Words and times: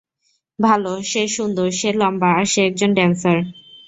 ভাল, 0.59 0.83
সে 1.11 1.21
সুন্দর, 1.35 1.67
সে 1.79 1.89
লম্বা 1.93 2.29
আর 2.37 2.45
সে 2.45 2.59
একজন 2.69 2.91
ড্যান্সার। 2.93 3.37